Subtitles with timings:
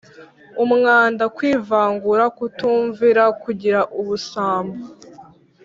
[0.63, 4.79] umwanda, kwivangura, kutumvira, kugira ubusambo